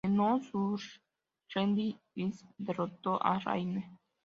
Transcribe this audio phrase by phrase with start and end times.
[0.03, 3.99] En No Surrender, Sky derrotó a Rayne.